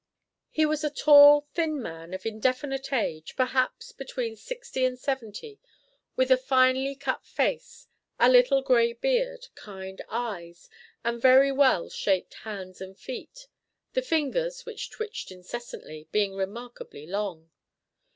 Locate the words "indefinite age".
2.25-3.35